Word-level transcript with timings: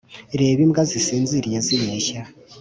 reka 0.39 0.59
imbwa 0.65 0.81
zisinziriye 0.91 1.59
zibeshya 1.65 2.21